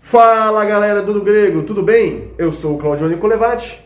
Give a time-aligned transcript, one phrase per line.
[0.00, 2.32] Fala galera do, do Grego, tudo bem?
[2.36, 3.80] Eu sou o Claudio Nicolevati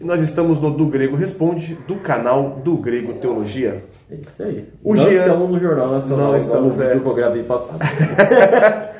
[0.00, 3.84] e nós estamos no Do Grego Responde, do canal do Grego Teologia.
[4.10, 4.68] É isso aí.
[4.84, 6.96] O não Jean- estamos no Jornal Nacional, Não estamos, é.
[6.98, 7.78] que eu gravei passado.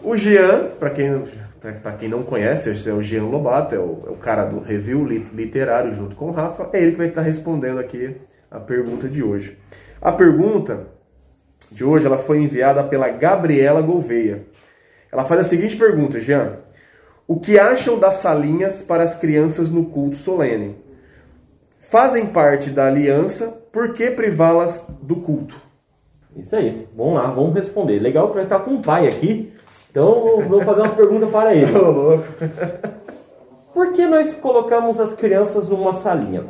[0.00, 1.22] O Jean, para quem,
[1.60, 4.60] pra quem não conhece, esse é o Jean Lobato, é o, é o cara do
[4.60, 8.16] review lit- literário junto com o Rafa, é ele que vai estar respondendo aqui
[8.50, 9.58] a pergunta de hoje.
[10.00, 10.86] A pergunta
[11.70, 14.46] de hoje ela foi enviada pela Gabriela Gouveia.
[15.10, 16.58] Ela faz a seguinte pergunta, Jean.
[17.26, 20.76] O que acham das salinhas para as crianças no culto solene?
[21.78, 25.60] Fazem parte da aliança, por que privá-las do culto?
[26.36, 26.86] Isso aí.
[26.96, 27.98] Vamos lá, vamos responder.
[27.98, 29.52] Legal que vai estar com o pai aqui,
[29.90, 31.72] então vou fazer umas perguntas para ele.
[31.78, 32.24] Ô, louco.
[33.72, 36.44] Por que nós colocamos as crianças numa salinha?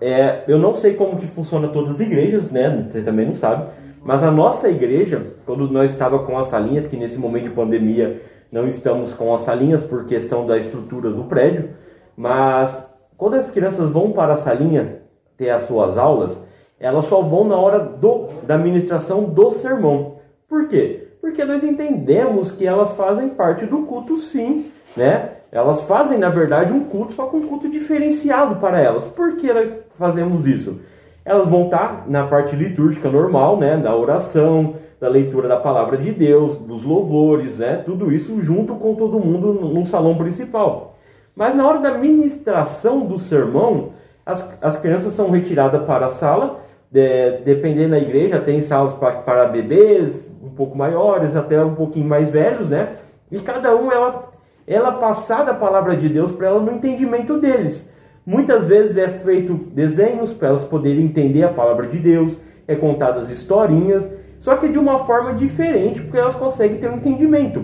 [0.00, 2.86] É, eu não sei como que funciona todas as igrejas, né?
[2.90, 3.66] Você também não sabe.
[4.02, 8.20] Mas a nossa igreja, quando nós estava com as salinhas, que nesse momento de pandemia
[8.52, 11.70] não estamos com as salinhas por questão da estrutura do prédio,
[12.16, 15.02] mas quando as crianças vão para a salinha
[15.36, 16.38] ter as suas aulas,
[16.78, 20.16] elas só vão na hora do, da ministração do sermão.
[20.48, 21.05] Por quê?
[21.26, 25.30] Porque nós entendemos que elas fazem parte do culto sim, né?
[25.50, 29.04] Elas fazem, na verdade, um culto, só com um culto diferenciado para elas.
[29.06, 30.78] Por que nós fazemos isso?
[31.24, 33.76] Elas vão estar na parte litúrgica normal, né?
[33.76, 37.82] Da oração, da leitura da palavra de Deus, dos louvores, né?
[37.84, 40.94] Tudo isso junto com todo mundo no salão principal.
[41.34, 43.90] Mas na hora da ministração do sermão,
[44.24, 46.60] as, as crianças são retiradas para a sala,
[46.96, 52.08] de- dependendo da igreja, tem salas pra- para bebês um pouco maiores, até um pouquinho
[52.08, 52.94] mais velhos, né?
[53.30, 54.30] E cada um, ela,
[54.66, 57.86] ela passar a palavra de Deus para ela no entendimento deles.
[58.24, 62.34] Muitas vezes é feito desenhos para elas poderem entender a palavra de Deus,
[62.66, 64.08] é contadas historinhas,
[64.40, 67.62] só que de uma forma diferente, porque elas conseguem ter um entendimento.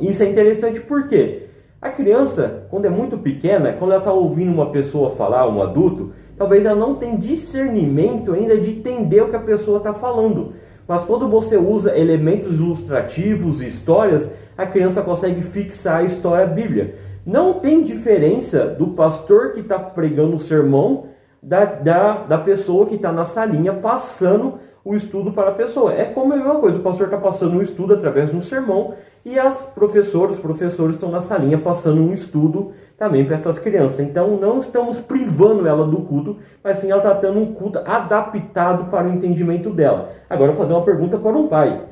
[0.00, 1.44] Isso é interessante porque
[1.80, 6.12] a criança, quando é muito pequena, quando ela está ouvindo uma pessoa falar, um adulto,
[6.38, 10.54] talvez ela não tenha discernimento ainda de entender o que a pessoa está falando.
[10.86, 16.94] Mas quando você usa elementos ilustrativos e histórias, a criança consegue fixar a história bíblia.
[17.26, 21.08] Não tem diferença do pastor que está pregando o sermão
[21.42, 25.92] da, da, da pessoa que está na salinha passando o estudo para a pessoa.
[25.92, 28.94] É como a mesma coisa, o pastor está passando um estudo através de um sermão
[29.22, 34.00] e as professoras, os professores estão na salinha passando um estudo também para essas crianças.
[34.00, 38.90] Então não estamos privando ela do culto, mas sim ela está tendo um culto adaptado
[38.90, 40.10] para o entendimento dela.
[40.30, 41.82] Agora eu vou fazer uma pergunta para um pai.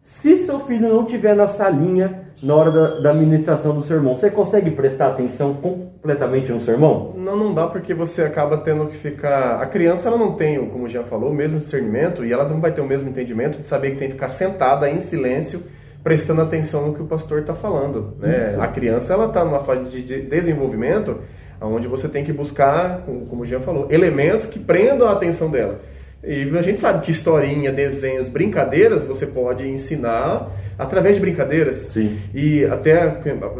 [0.00, 4.30] Se seu filho não estiver na salinha na hora da, da ministração do sermão, você
[4.30, 7.14] consegue prestar atenção completamente no sermão?
[7.16, 9.60] Não, não dá porque você acaba tendo que ficar.
[9.60, 12.72] A criança ela não tem, como já falou, o mesmo discernimento e ela não vai
[12.72, 15.62] ter o mesmo entendimento de saber que tem que ficar sentada em silêncio,
[16.04, 18.14] prestando atenção no que o pastor está falando.
[18.18, 18.50] Né?
[18.50, 18.60] Isso.
[18.60, 21.18] A criança ela está numa fase de de desenvolvimento
[21.60, 25.50] onde você tem que buscar, como como o Jean falou, elementos que prendam a atenção
[25.50, 25.80] dela.
[26.26, 31.76] E a gente sabe que historinha, desenhos, brincadeiras você pode ensinar através de brincadeiras.
[31.92, 32.18] Sim.
[32.34, 33.08] E até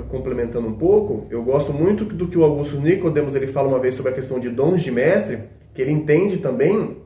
[0.09, 3.95] complementando um pouco, eu gosto muito do que o Augusto Nicodemus ele fala uma vez
[3.95, 5.39] sobre a questão de dons de mestre,
[5.73, 6.97] que ele entende também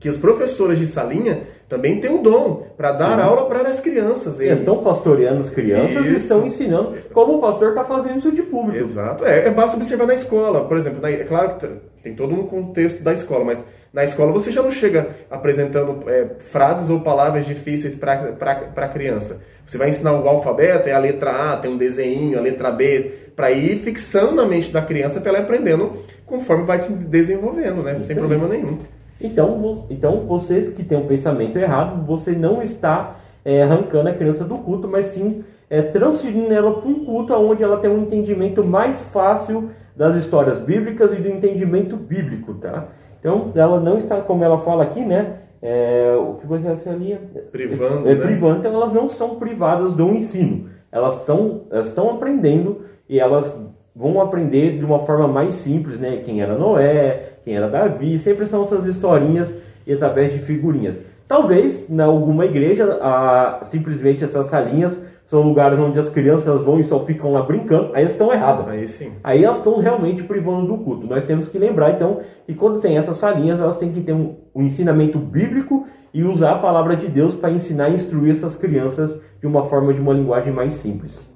[0.00, 3.22] que as professoras de salinha também têm um dom para dar Sim.
[3.22, 4.40] aula para as crianças.
[4.40, 6.16] Eles estão pastoreando as crianças e Isso.
[6.16, 8.82] estão ensinando como o pastor está fazendo isso de público.
[8.82, 9.24] Exato.
[9.24, 10.64] É, é basta observar na escola.
[10.64, 11.68] Por exemplo, na- é claro que
[12.02, 13.62] tem todo um contexto da escola, mas
[13.92, 18.34] na escola você já não chega apresentando é, frases ou palavras difíceis para
[18.74, 19.42] a criança.
[19.66, 23.12] Você vai ensinar o alfabeto, é a letra A, tem um desenho, a letra B,
[23.36, 25.92] para ir fixando na mente da criança para ela ir aprendendo
[26.26, 27.96] conforme vai se desenvolvendo, né?
[27.98, 28.18] Isso Sem aí.
[28.18, 28.78] problema nenhum.
[29.20, 34.44] Então, então você que tem um pensamento errado, você não está é, arrancando a criança
[34.44, 38.64] do culto, mas sim é, transferindo ela para um culto onde ela tem um entendimento
[38.64, 42.86] mais fácil das histórias bíblicas e do entendimento bíblico, tá?
[43.18, 45.40] Então, ela não está, como ela fala aqui, né?
[45.62, 47.18] é, o que você acha ali?
[47.52, 48.20] Privando, É, né?
[48.20, 50.70] privando, então elas não são privadas do ensino.
[50.90, 53.54] Elas estão, elas estão aprendendo e elas
[53.94, 56.22] vão aprender de uma forma mais simples, né?
[56.24, 59.52] Quem era Noé, quem era Davi, sempre são essas historinhas
[59.86, 60.98] e através de figurinhas.
[61.26, 66.84] Talvez, em alguma igreja, a, simplesmente essas salinhas são lugares onde as crianças vão e
[66.84, 68.66] só ficam lá brincando, aí elas estão erradas.
[68.66, 69.12] Aí sim.
[69.22, 71.06] Aí elas estão realmente privando do culto.
[71.06, 74.38] Nós temos que lembrar, então, que quando tem essas salinhas, elas têm que ter um,
[74.52, 79.16] um ensinamento bíblico e usar a palavra de Deus para ensinar e instruir essas crianças
[79.40, 81.30] de uma forma, de uma linguagem mais simples.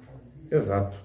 [0.51, 0.97] Exato.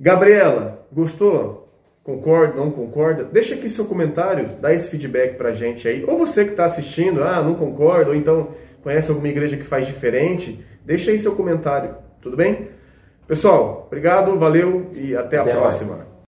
[0.00, 1.67] Gabriela, gostou?
[2.08, 3.22] Concorda, não concorda?
[3.22, 6.02] Deixa aqui seu comentário, dá esse feedback pra gente aí.
[6.08, 8.48] Ou você que está assistindo, ah, não concorda, ou então
[8.82, 12.70] conhece alguma igreja que faz diferente, deixa aí seu comentário, tudo bem?
[13.26, 15.96] Pessoal, obrigado, valeu e até, até a próxima.
[15.96, 16.08] Mais.